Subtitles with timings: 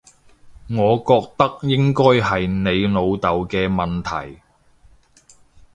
[0.67, 4.41] 我覺得應該係你老豆嘅問題